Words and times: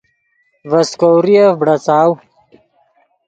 ڤے 0.69 0.81
سیکوریف 0.89 1.51
بڑیڅاؤ 1.59 2.11